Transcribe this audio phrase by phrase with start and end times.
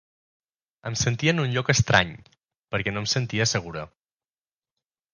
[0.89, 2.15] Em sentia en un lloc estrany,
[2.75, 3.89] perquè no em sentia segura.